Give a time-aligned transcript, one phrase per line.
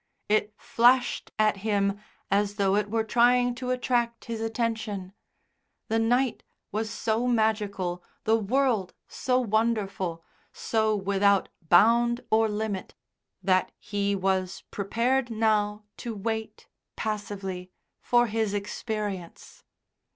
[0.29, 1.99] It flashed at him
[2.31, 5.13] as though it were trying to attract his attention.
[5.89, 12.95] The night was so magical, the world so wonderful, so without bound or limit,
[13.43, 19.63] that he was prepared now to wait, passively, for his experience.